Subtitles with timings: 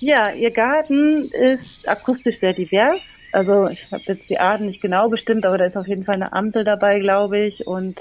[0.00, 3.00] Ja, ihr Garten ist akustisch sehr divers.
[3.32, 6.14] Also ich habe jetzt die Arten nicht genau bestimmt, aber da ist auf jeden Fall
[6.14, 8.00] eine Ampel dabei, glaube ich, und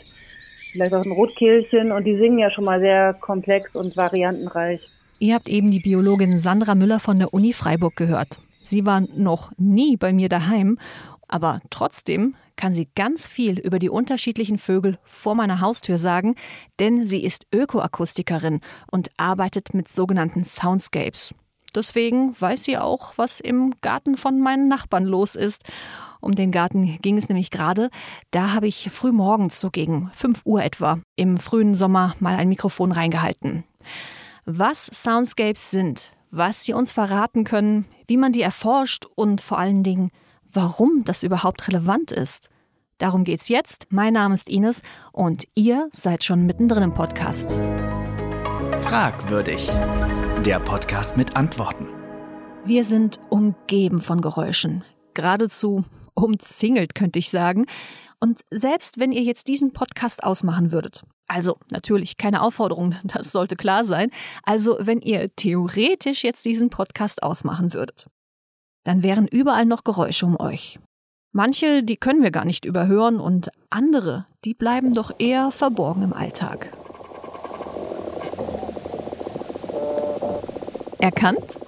[0.71, 1.91] vielleicht auch ein Rotkehlchen.
[1.91, 4.81] Und die singen ja schon mal sehr komplex und variantenreich.
[5.19, 8.37] Ihr habt eben die Biologin Sandra Müller von der Uni Freiburg gehört.
[8.61, 10.77] Sie war noch nie bei mir daheim,
[11.27, 16.35] aber trotzdem kann sie ganz viel über die unterschiedlichen Vögel vor meiner Haustür sagen,
[16.79, 21.33] denn sie ist Ökoakustikerin und arbeitet mit sogenannten Soundscapes.
[21.77, 25.63] Deswegen weiß sie auch, was im Garten von meinen Nachbarn los ist.
[26.19, 27.91] Um den Garten ging es nämlich gerade.
[28.31, 32.49] Da habe ich früh morgens, so gegen 5 Uhr etwa, im frühen Sommer mal ein
[32.49, 33.63] Mikrofon reingehalten.
[34.45, 39.83] Was Soundscapes sind, was sie uns verraten können, wie man die erforscht und vor allen
[39.83, 40.09] Dingen,
[40.51, 42.49] warum das überhaupt relevant ist.
[42.97, 43.85] Darum geht's jetzt.
[43.91, 44.81] Mein Name ist Ines
[45.11, 47.59] und ihr seid schon mittendrin im Podcast.
[48.87, 49.69] Fragwürdig.
[50.45, 51.89] Der Podcast mit Antworten.
[52.63, 54.85] Wir sind umgeben von Geräuschen.
[55.13, 57.65] Geradezu umzingelt, könnte ich sagen.
[58.21, 63.57] Und selbst wenn ihr jetzt diesen Podcast ausmachen würdet, also natürlich keine Aufforderung, das sollte
[63.57, 64.09] klar sein,
[64.43, 68.07] also wenn ihr theoretisch jetzt diesen Podcast ausmachen würdet,
[68.85, 70.79] dann wären überall noch Geräusche um euch.
[71.33, 76.13] Manche, die können wir gar nicht überhören und andere, die bleiben doch eher verborgen im
[76.13, 76.71] Alltag.
[80.99, 81.59] Erkannt?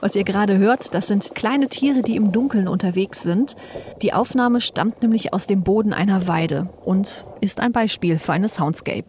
[0.00, 3.56] Was ihr gerade hört, das sind kleine Tiere, die im Dunkeln unterwegs sind.
[4.02, 8.48] Die Aufnahme stammt nämlich aus dem Boden einer Weide und ist ein Beispiel für eine
[8.48, 9.06] Soundscape.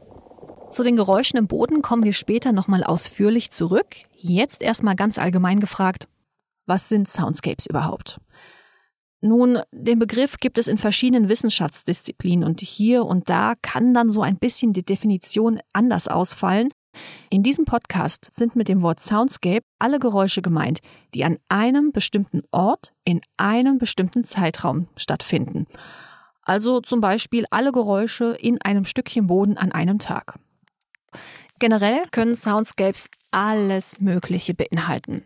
[0.71, 3.87] Zu den Geräuschen im Boden kommen wir später nochmal ausführlich zurück.
[4.13, 6.07] Jetzt erstmal ganz allgemein gefragt,
[6.65, 8.19] was sind Soundscapes überhaupt?
[9.21, 14.21] Nun, den Begriff gibt es in verschiedenen Wissenschaftsdisziplinen und hier und da kann dann so
[14.21, 16.69] ein bisschen die Definition anders ausfallen.
[17.29, 20.79] In diesem Podcast sind mit dem Wort Soundscape alle Geräusche gemeint,
[21.13, 25.67] die an einem bestimmten Ort in einem bestimmten Zeitraum stattfinden.
[26.41, 30.37] Also zum Beispiel alle Geräusche in einem Stückchen Boden an einem Tag.
[31.59, 35.23] Generell können Soundscapes alles Mögliche beinhalten.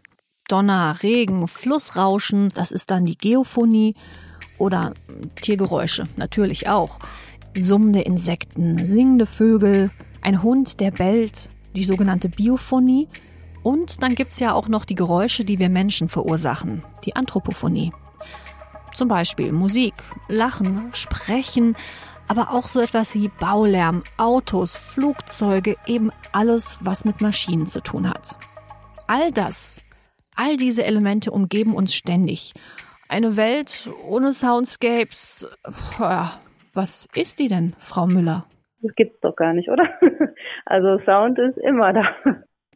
[0.47, 3.95] Donner, Regen, Flussrauschen, das ist dann die Geophonie
[4.57, 4.93] oder
[5.41, 6.99] Tiergeräusche natürlich auch.
[7.55, 9.91] Summende Insekten, singende Vögel,
[10.21, 13.07] ein Hund, der bellt, die sogenannte Biophonie.
[13.63, 17.91] Und dann gibt es ja auch noch die Geräusche, die wir Menschen verursachen, die Anthropophonie.
[18.93, 19.93] Zum Beispiel Musik,
[20.27, 21.75] Lachen, Sprechen,
[22.27, 28.09] aber auch so etwas wie Baulärm, Autos, Flugzeuge, eben alles, was mit Maschinen zu tun
[28.09, 28.37] hat.
[29.07, 29.81] All das
[30.39, 32.53] All diese Elemente umgeben uns ständig.
[33.09, 35.45] Eine Welt ohne Soundscapes.
[36.73, 38.45] Was ist die denn, Frau Müller?
[38.81, 39.87] Das gibt's doch gar nicht, oder?
[40.65, 42.03] Also Sound ist immer da.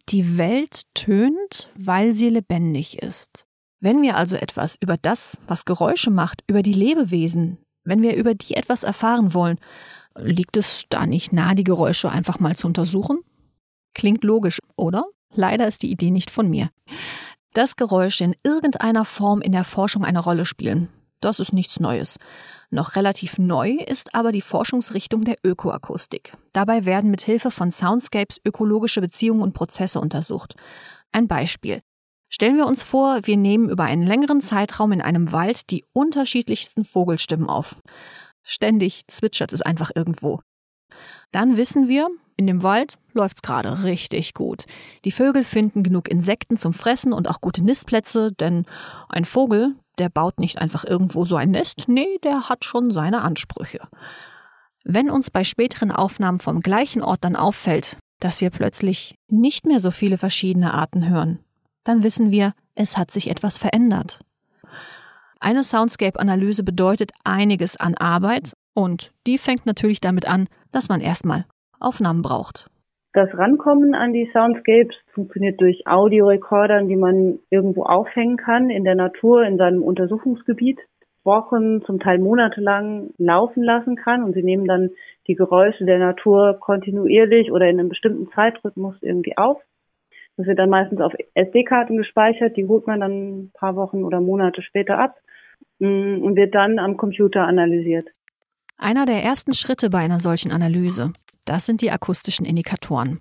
[0.09, 3.45] Die Welt tönt, weil sie lebendig ist.
[3.79, 8.33] Wenn wir also etwas über das, was Geräusche macht, über die Lebewesen, wenn wir über
[8.33, 9.59] die etwas erfahren wollen,
[10.17, 13.19] liegt es da nicht nahe, die Geräusche einfach mal zu untersuchen?
[13.93, 15.05] Klingt logisch, oder?
[15.35, 16.69] Leider ist die Idee nicht von mir
[17.53, 20.89] dass Geräusche in irgendeiner Form in der Forschung eine Rolle spielen.
[21.23, 22.19] Das ist nichts Neues.
[22.69, 26.33] Noch relativ neu ist aber die Forschungsrichtung der Ökoakustik.
[26.51, 30.55] Dabei werden mit Hilfe von Soundscapes ökologische Beziehungen und Prozesse untersucht.
[31.13, 31.79] Ein Beispiel.
[32.29, 36.83] Stellen wir uns vor, wir nehmen über einen längeren Zeitraum in einem Wald die unterschiedlichsten
[36.83, 37.79] Vogelstimmen auf.
[38.41, 40.41] Ständig zwitschert es einfach irgendwo.
[41.31, 44.65] Dann wissen wir, in dem Wald läuft's gerade richtig gut.
[45.05, 48.65] Die Vögel finden genug Insekten zum Fressen und auch gute Nistplätze, denn
[49.07, 53.21] ein Vogel, der baut nicht einfach irgendwo so ein Nest, nee, der hat schon seine
[53.21, 53.87] Ansprüche.
[54.83, 59.79] Wenn uns bei späteren Aufnahmen vom gleichen Ort dann auffällt, dass wir plötzlich nicht mehr
[59.79, 61.39] so viele verschiedene Arten hören,
[61.83, 64.19] dann wissen wir, es hat sich etwas verändert.
[65.39, 71.45] Eine Soundscape-Analyse bedeutet einiges an Arbeit und die fängt natürlich damit an, dass man erstmal
[71.79, 72.69] Aufnahmen braucht.
[73.13, 78.95] Das Rankommen an die Soundscapes funktioniert durch Audiorekordern, die man irgendwo aufhängen kann in der
[78.95, 80.79] Natur, in seinem Untersuchungsgebiet,
[81.23, 84.89] Wochen, zum Teil monatelang laufen lassen kann und sie nehmen dann
[85.27, 89.61] die Geräusche der Natur kontinuierlich oder in einem bestimmten Zeitrhythmus irgendwie auf.
[90.35, 94.21] Das wird dann meistens auf SD-Karten gespeichert, die holt man dann ein paar Wochen oder
[94.21, 95.15] Monate später ab
[95.77, 98.09] mm, und wird dann am Computer analysiert.
[98.77, 101.13] Einer der ersten Schritte bei einer solchen Analyse
[101.45, 103.19] das sind die akustischen Indikatoren.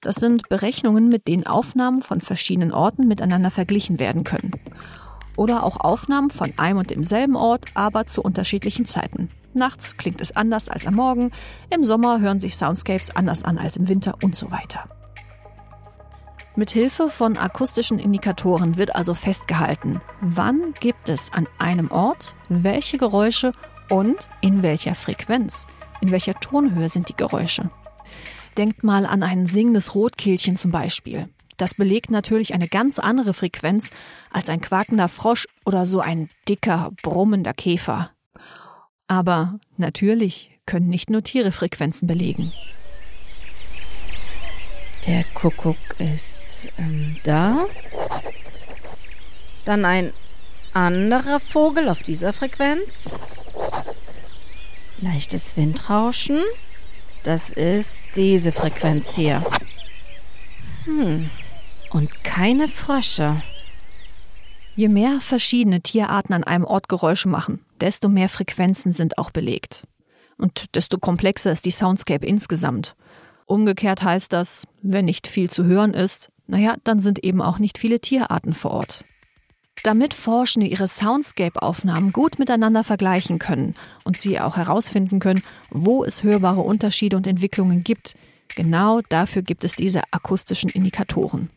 [0.00, 4.52] Das sind Berechnungen, mit denen Aufnahmen von verschiedenen Orten miteinander verglichen werden können.
[5.36, 9.30] Oder auch Aufnahmen von einem und demselben Ort, aber zu unterschiedlichen Zeiten.
[9.54, 11.30] Nachts klingt es anders als am Morgen,
[11.70, 14.88] im Sommer hören sich Soundscapes anders an als im Winter und so weiter.
[16.54, 22.98] Mit Hilfe von akustischen Indikatoren wird also festgehalten, wann gibt es an einem Ort welche
[22.98, 23.52] Geräusche
[23.88, 25.66] und in welcher Frequenz,
[26.02, 27.70] in welcher Tonhöhe sind die Geräusche.
[28.58, 31.28] Denkt mal an ein singendes Rotkehlchen zum Beispiel.
[31.56, 33.90] Das belegt natürlich eine ganz andere Frequenz
[34.30, 38.10] als ein quakender Frosch oder so ein dicker, brummender Käfer.
[39.06, 42.52] Aber natürlich können nicht nur Tiere Frequenzen belegen.
[45.06, 47.66] Der Kuckuck ist ähm, da.
[49.64, 50.12] Dann ein
[50.72, 53.14] anderer Vogel auf dieser Frequenz.
[55.02, 56.40] Leichtes Windrauschen.
[57.24, 59.42] Das ist diese Frequenz hier.
[60.84, 61.28] Hm.
[61.90, 63.42] Und keine Frösche.
[64.76, 69.88] Je mehr verschiedene Tierarten an einem Ort Geräusche machen, desto mehr Frequenzen sind auch belegt.
[70.38, 72.94] Und desto komplexer ist die Soundscape insgesamt.
[73.46, 77.76] Umgekehrt heißt das, wenn nicht viel zu hören ist, naja, dann sind eben auch nicht
[77.76, 79.04] viele Tierarten vor Ort.
[79.82, 83.74] Damit Forschende ihre Soundscape-Aufnahmen gut miteinander vergleichen können
[84.04, 88.14] und sie auch herausfinden können, wo es hörbare Unterschiede und Entwicklungen gibt,
[88.54, 91.50] genau dafür gibt es diese akustischen Indikatoren.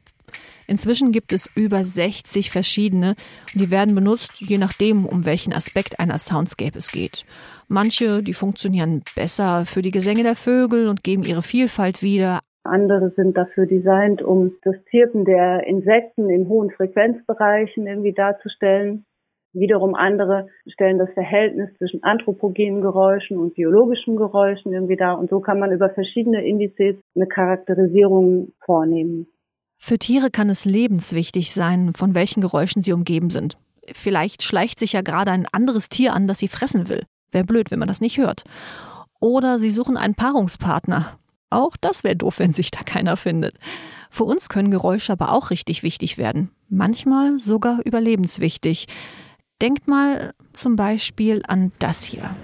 [0.68, 3.16] Inzwischen gibt es über 60 verschiedene
[3.54, 7.26] und die werden benutzt, je nachdem, um welchen Aspekt einer Soundscape es geht.
[7.68, 12.40] Manche, die funktionieren besser für die Gesänge der Vögel und geben ihre Vielfalt wieder.
[12.66, 19.06] Andere sind dafür designt, um das Zirpen der Insekten in hohen Frequenzbereichen irgendwie darzustellen.
[19.54, 25.18] Wiederum andere stellen das Verhältnis zwischen anthropogenen Geräuschen und biologischen Geräuschen irgendwie dar.
[25.18, 29.28] Und so kann man über verschiedene Indizes eine Charakterisierung vornehmen.
[29.78, 33.58] Für Tiere kann es lebenswichtig sein, von welchen Geräuschen sie umgeben sind.
[33.94, 37.04] Vielleicht schleicht sich ja gerade ein anderes Tier an, das sie fressen will.
[37.32, 38.44] Wäre blöd, wenn man das nicht hört.
[39.22, 41.18] Oder sie suchen einen Paarungspartner.
[41.50, 43.58] Auch das wäre doof, wenn sich da keiner findet.
[44.10, 46.50] Für uns können Geräusche aber auch richtig wichtig werden.
[46.70, 48.88] Manchmal sogar überlebenswichtig.
[49.62, 52.36] Denkt mal zum Beispiel an das hier.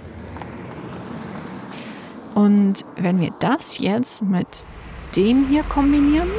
[2.36, 4.66] Und wenn wir das jetzt mit
[5.16, 6.30] dem hier kombinieren.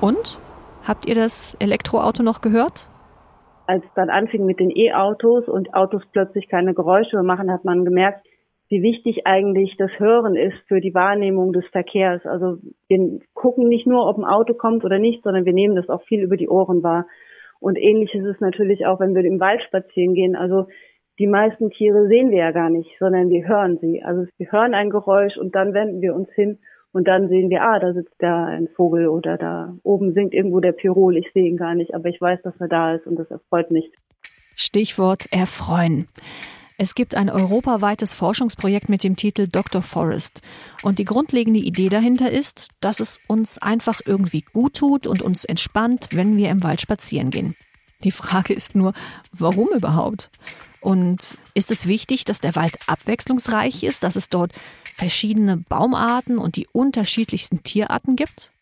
[0.00, 0.38] Und?
[0.84, 2.88] Habt ihr das Elektroauto noch gehört?
[3.68, 7.84] Als es dann anfing mit den E-Autos und Autos plötzlich keine Geräusche machen, hat man
[7.84, 8.26] gemerkt,
[8.70, 12.24] wie wichtig eigentlich das Hören ist für die Wahrnehmung des Verkehrs.
[12.24, 12.56] Also
[12.88, 16.02] wir gucken nicht nur, ob ein Auto kommt oder nicht, sondern wir nehmen das auch
[16.04, 17.06] viel über die Ohren wahr.
[17.60, 20.34] Und ähnlich ist es natürlich auch, wenn wir im Wald spazieren gehen.
[20.34, 20.68] Also
[21.18, 24.02] die meisten Tiere sehen wir ja gar nicht, sondern wir hören sie.
[24.02, 26.58] Also wir hören ein Geräusch und dann wenden wir uns hin
[26.92, 30.60] und dann sehen wir, ah, da sitzt da ein Vogel oder da oben singt irgendwo
[30.60, 31.16] der Pirol.
[31.16, 33.70] Ich sehe ihn gar nicht, aber ich weiß, dass er da ist und das erfreut
[33.70, 33.90] mich.
[34.54, 36.06] Stichwort erfreuen.
[36.80, 39.82] Es gibt ein europaweites Forschungsprojekt mit dem Titel Dr.
[39.82, 40.42] Forest.
[40.82, 45.44] Und die grundlegende Idee dahinter ist, dass es uns einfach irgendwie gut tut und uns
[45.44, 47.56] entspannt, wenn wir im Wald spazieren gehen.
[48.04, 48.92] Die Frage ist nur,
[49.32, 50.30] warum überhaupt?
[50.80, 54.52] Und ist es wichtig, dass der Wald abwechslungsreich ist, dass es dort
[54.98, 58.52] verschiedene Baumarten und die unterschiedlichsten Tierarten gibt?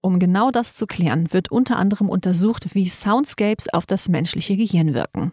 [0.00, 4.94] Um genau das zu klären, wird unter anderem untersucht, wie Soundscapes auf das menschliche Gehirn
[4.94, 5.32] wirken.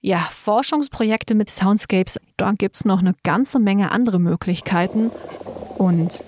[0.00, 5.10] Ja, Forschungsprojekte mit Soundscapes, da gibt es noch eine ganze Menge andere Möglichkeiten.
[5.76, 6.24] Und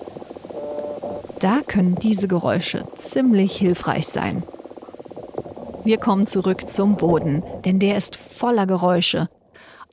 [1.39, 4.43] da können diese Geräusche ziemlich hilfreich sein.
[5.83, 9.29] Wir kommen zurück zum Boden, denn der ist voller Geräusche.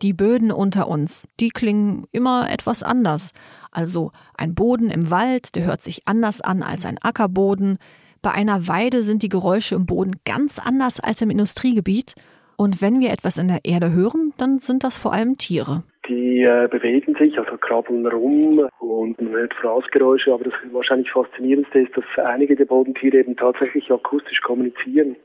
[0.03, 3.33] Die Böden unter uns, die klingen immer etwas anders.
[3.71, 7.79] Also ein Boden im Wald, der hört sich anders an als ein Ackerboden.
[8.23, 12.15] Bei einer Weide sind die Geräusche im Boden ganz anders als im Industriegebiet.
[12.57, 15.83] Und wenn wir etwas in der Erde hören, dann sind das vor allem Tiere.
[16.09, 21.81] Die äh, bewegen sich, also krabbeln rum und man hört Fraßgeräusche, aber das wahrscheinlich faszinierendste
[21.81, 25.17] ist, dass einige der Bodentiere eben tatsächlich akustisch kommunizieren.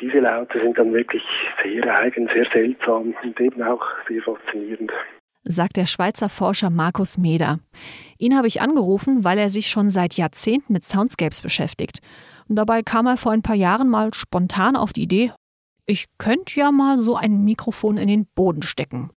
[0.00, 1.22] Diese Laute sind dann wirklich
[1.62, 4.90] sehr eigen, sehr seltsam und eben auch sehr faszinierend.
[5.44, 7.58] Sagt der Schweizer Forscher Markus Meder.
[8.18, 12.00] Ihn habe ich angerufen, weil er sich schon seit Jahrzehnten mit Soundscapes beschäftigt.
[12.48, 15.32] Und dabei kam er vor ein paar Jahren mal spontan auf die Idee,
[15.86, 19.10] ich könnte ja mal so ein Mikrofon in den Boden stecken.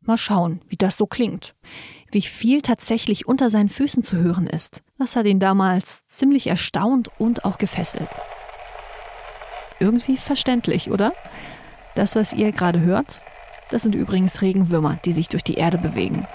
[0.00, 1.54] Mal schauen, wie das so klingt.
[2.10, 4.82] Wie viel tatsächlich unter seinen Füßen zu hören ist.
[4.98, 8.08] Das hat ihn damals ziemlich erstaunt und auch gefesselt
[9.80, 11.12] irgendwie verständlich, oder?
[11.94, 13.20] Das, was ihr gerade hört,
[13.70, 16.26] das sind übrigens Regenwürmer, die sich durch die Erde bewegen.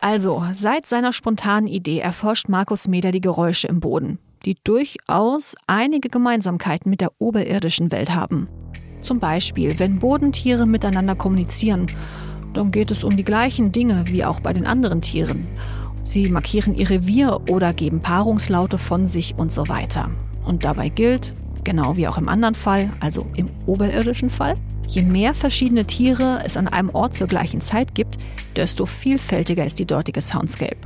[0.00, 6.08] Also, seit seiner spontanen Idee erforscht Markus Meder die Geräusche im Boden, die durchaus einige
[6.08, 8.48] Gemeinsamkeiten mit der oberirdischen Welt haben.
[9.02, 11.86] Zum Beispiel, wenn Bodentiere miteinander kommunizieren,
[12.54, 15.46] dann geht es um die gleichen Dinge wie auch bei den anderen Tieren.
[16.04, 20.10] Sie markieren ihr Revier oder geben Paarungslaute von sich und so weiter.
[20.44, 21.34] Und dabei gilt,
[21.70, 24.56] genau wie auch im anderen Fall, also im oberirdischen Fall,
[24.88, 28.18] je mehr verschiedene Tiere es an einem Ort zur gleichen Zeit gibt,
[28.56, 30.80] desto vielfältiger ist die dortige Soundscape.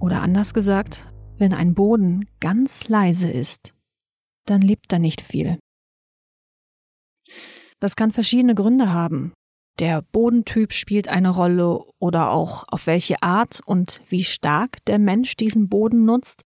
[0.00, 3.74] Oder anders gesagt, wenn ein Boden ganz leise ist,
[4.46, 5.58] dann lebt da nicht viel.
[7.78, 9.34] Das kann verschiedene Gründe haben.
[9.80, 15.36] Der Bodentyp spielt eine Rolle oder auch auf welche Art und wie stark der Mensch
[15.36, 16.42] diesen Boden nutzt.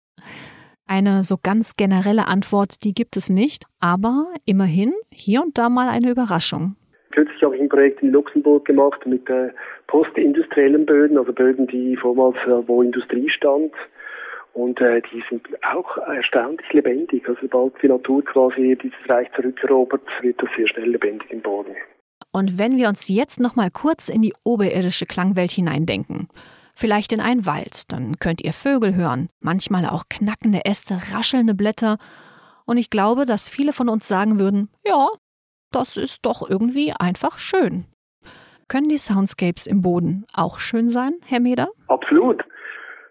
[0.88, 5.88] Eine so ganz generelle Antwort, die gibt es nicht, aber immerhin hier und da mal
[5.88, 6.76] eine Überraschung.
[7.10, 9.50] Kürzlich habe ich ein Projekt in Luxemburg gemacht mit äh,
[9.86, 13.72] postindustriellen Böden, also Böden, die vormals, äh, wo Industrie stand.
[14.54, 17.28] Und äh, die sind auch erstaunlich lebendig.
[17.28, 21.76] Also sobald die Natur quasi dieses Reich zurückerobert, wird das sehr schnell lebendig im Boden.
[22.32, 26.28] Und wenn wir uns jetzt noch mal kurz in die oberirdische Klangwelt hineindenken,
[26.78, 31.98] vielleicht in einen Wald, dann könnt ihr Vögel hören, manchmal auch knackende Äste, raschelnde Blätter.
[32.66, 35.08] Und ich glaube, dass viele von uns sagen würden, ja,
[35.72, 37.84] das ist doch irgendwie einfach schön.
[38.68, 41.68] Können die Soundscapes im Boden auch schön sein, Herr Meder?
[41.88, 42.44] Absolut.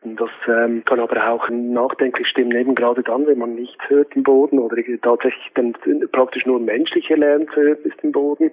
[0.03, 4.23] Das ähm, kann aber auch nachdenklich stimmen, eben gerade dann, wenn man nichts hört im
[4.23, 5.73] Boden oder tatsächlich dann
[6.13, 8.51] praktisch nur menschliche Lernen zu hören ist im Boden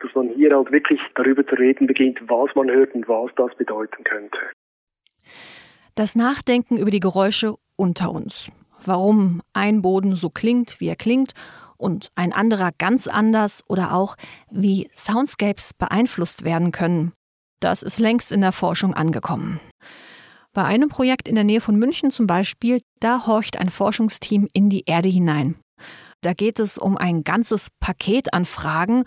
[0.00, 3.56] dass man hier halt wirklich darüber zu reden beginnt, was man hört und was das
[3.56, 4.38] bedeuten könnte.
[5.94, 8.50] Das Nachdenken über die Geräusche unter uns.
[8.84, 11.32] Warum ein Boden so klingt, wie er klingt
[11.76, 14.16] und ein anderer ganz anders oder auch
[14.50, 17.12] wie Soundscapes beeinflusst werden können.
[17.60, 19.60] Das ist längst in der Forschung angekommen.
[20.52, 24.70] Bei einem Projekt in der Nähe von München zum Beispiel, da horcht ein Forschungsteam in
[24.70, 25.56] die Erde hinein.
[26.20, 29.04] Da geht es um ein ganzes Paket an Fragen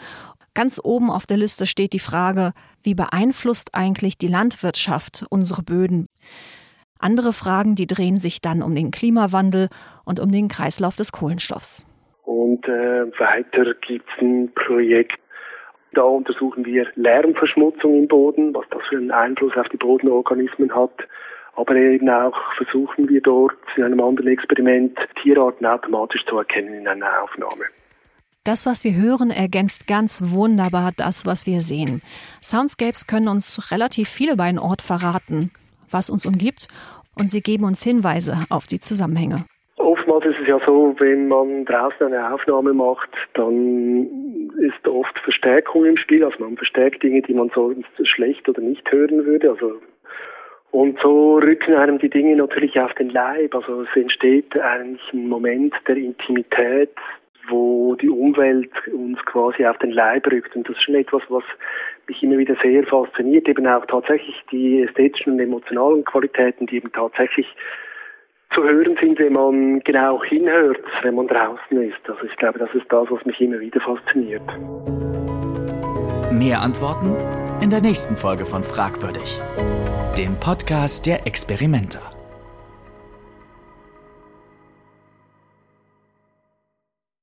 [0.58, 6.08] Ganz oben auf der Liste steht die Frage, wie beeinflusst eigentlich die Landwirtschaft unsere Böden?
[6.98, 9.70] Andere Fragen, die drehen sich dann um den Klimawandel
[10.04, 11.86] und um den Kreislauf des Kohlenstoffs.
[12.24, 15.20] Und äh, weiter gibt es ein Projekt,
[15.94, 21.08] da untersuchen wir Lärmverschmutzung im Boden, was das für einen Einfluss auf die Bodenorganismen hat.
[21.56, 26.88] Aber eben auch versuchen wir dort in einem anderen Experiment Tierarten automatisch zu erkennen in
[26.88, 27.66] einer Aufnahme.
[28.48, 32.02] Das, was wir hören, ergänzt ganz wunderbar das, was wir sehen.
[32.42, 35.52] Soundscapes können uns relativ viel über einen Ort verraten,
[35.92, 36.70] was uns umgibt,
[37.20, 39.44] und sie geben uns Hinweise auf die Zusammenhänge.
[39.76, 44.08] Oftmals ist es ja so, wenn man draußen eine Aufnahme macht, dann
[44.60, 46.24] ist oft Verstärkung im Spiel.
[46.24, 49.50] Also man verstärkt Dinge, die man sonst schlecht oder nicht hören würde.
[49.50, 49.74] Also
[50.72, 53.56] und so rücken einem die Dinge natürlich auf den Leib.
[53.56, 56.96] Also es entsteht eigentlich ein Moment der Intimität,
[57.50, 60.56] wo die Umwelt uns quasi auf den Leib rückt.
[60.56, 61.44] Und das ist schon etwas, was
[62.08, 66.92] mich immer wieder sehr fasziniert, eben auch tatsächlich die ästhetischen und emotionalen Qualitäten, die eben
[66.92, 67.48] tatsächlich
[68.54, 72.00] zu hören sind, wenn man genau hinhört, wenn man draußen ist.
[72.08, 74.42] Also ich glaube, das ist das, was mich immer wieder fasziniert.
[76.32, 77.16] Mehr Antworten
[77.62, 79.40] in der nächsten Folge von Fragwürdig,
[80.18, 82.17] dem Podcast der Experimenter.